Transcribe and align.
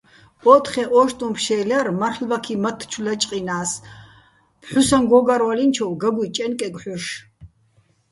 ო́თხე 0.53 0.83
ო́შტუჼ 0.99 1.27
ფშე́ლ 1.35 1.61
ჲარ, 1.69 1.87
მარლ'ბაქი 1.99 2.55
მათთ 2.63 2.79
ჩუ 2.91 3.01
ლაჭყჲინა́ს, 3.05 3.71
ფჴუსაჼ 4.61 4.97
გო́გარვალინჩოვ 5.09 5.93
გაგუჲ 6.01 6.29
ჭაჲნკეგო̆ 6.35 6.81
ჰ̦ოშ. 6.83 7.05